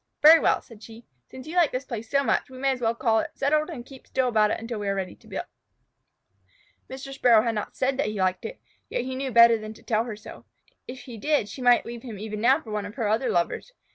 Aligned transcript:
"Very 0.23 0.39
well," 0.39 0.63
said 0.63 0.81
she. 0.81 1.05
"Since 1.29 1.45
you 1.45 1.55
like 1.55 1.71
this 1.71 1.85
place 1.85 2.09
so 2.09 2.23
much, 2.23 2.49
we 2.49 2.57
may 2.57 2.71
as 2.71 2.81
well 2.81 2.95
call 2.95 3.19
it 3.19 3.29
settled 3.35 3.69
and 3.69 3.85
keep 3.85 4.07
still 4.07 4.27
about 4.29 4.49
it 4.49 4.59
until 4.59 4.79
we 4.79 4.87
are 4.87 4.95
ready 4.95 5.13
to 5.13 5.27
build." 5.27 5.45
Mr. 6.89 7.13
Sparrow 7.13 7.43
had 7.43 7.53
not 7.53 7.75
said 7.75 7.97
that 7.99 8.07
he 8.07 8.17
liked 8.19 8.43
it, 8.43 8.59
yet 8.89 9.03
he 9.05 9.15
knew 9.15 9.29
better 9.31 9.59
than 9.59 9.75
to 9.75 9.83
tell 9.83 10.05
her 10.05 10.15
so. 10.15 10.43
If 10.87 11.01
he 11.01 11.17
did, 11.19 11.47
she 11.49 11.61
might 11.61 11.85
leave 11.85 12.01
him 12.01 12.17
even 12.17 12.41
now 12.41 12.59
for 12.61 12.71
one 12.71 12.87
of 12.87 12.95
her 12.95 13.07
other 13.07 13.29
lovers. 13.29 13.73